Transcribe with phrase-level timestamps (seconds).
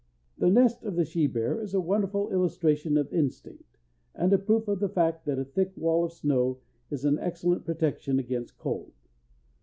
[0.39, 3.77] The nest of the she bear is a wonderful illustration of instinct,
[4.15, 6.57] and a proof of the fact that a thick wall of snow
[6.89, 8.93] is an excellent protection against cold.